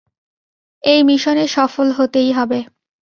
এই 0.83 0.99
মিশনে 1.03 1.45
সফল 1.47 1.87
হতেই 1.91 2.29
হবে। 2.31 2.59